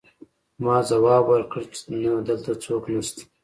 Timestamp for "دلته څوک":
2.27-2.83